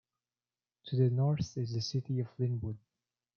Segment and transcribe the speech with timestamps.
[0.85, 2.77] To the north is the city of Lynwood.